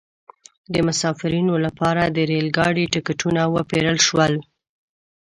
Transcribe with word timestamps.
د 0.73 0.75
مسافرینو 0.87 1.55
لپاره 1.65 2.03
د 2.05 2.17
ریل 2.31 2.47
ګاډي 2.57 2.85
ټکټونه 2.93 3.41
وپیرل 3.55 3.97
شول. 4.07 4.33